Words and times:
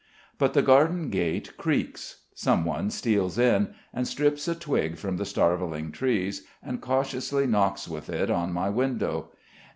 But 0.39 0.55
the 0.55 0.63
garden 0.63 1.11
gate 1.11 1.57
creaks; 1.57 2.21
someone 2.33 2.89
steals 2.89 3.37
in, 3.37 3.75
and 3.93 4.07
strips 4.07 4.47
a 4.47 4.55
twig 4.55 4.97
from 4.97 5.17
the 5.17 5.25
starveling 5.25 5.91
trees, 5.91 6.43
and 6.63 6.81
cautiously 6.81 7.45
knocks 7.45 7.87
with 7.87 8.09
it 8.09 8.31
on 8.31 8.51
my 8.51 8.69
window. 8.71 9.29